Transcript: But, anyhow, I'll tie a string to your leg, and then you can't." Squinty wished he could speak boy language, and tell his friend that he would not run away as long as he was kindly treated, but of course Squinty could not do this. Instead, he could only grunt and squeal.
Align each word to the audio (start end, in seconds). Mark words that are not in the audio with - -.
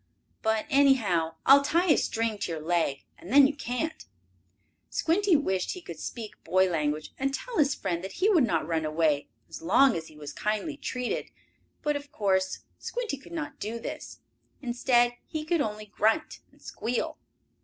But, 0.41 0.65
anyhow, 0.71 1.35
I'll 1.45 1.63
tie 1.63 1.91
a 1.91 1.95
string 1.95 2.39
to 2.39 2.51
your 2.51 2.59
leg, 2.59 3.03
and 3.19 3.31
then 3.31 3.45
you 3.45 3.55
can't." 3.55 4.03
Squinty 4.89 5.35
wished 5.35 5.73
he 5.73 5.81
could 5.83 5.99
speak 5.99 6.43
boy 6.43 6.67
language, 6.71 7.11
and 7.19 7.31
tell 7.35 7.59
his 7.59 7.75
friend 7.75 8.03
that 8.03 8.13
he 8.13 8.27
would 8.27 8.43
not 8.43 8.65
run 8.65 8.83
away 8.83 9.27
as 9.47 9.61
long 9.61 9.95
as 9.95 10.07
he 10.07 10.17
was 10.17 10.33
kindly 10.33 10.75
treated, 10.75 11.29
but 11.83 11.95
of 11.95 12.11
course 12.11 12.63
Squinty 12.79 13.17
could 13.17 13.31
not 13.31 13.59
do 13.59 13.77
this. 13.79 14.21
Instead, 14.59 15.17
he 15.27 15.45
could 15.45 15.61
only 15.61 15.85
grunt 15.85 16.39
and 16.51 16.63
squeal. 16.63 17.19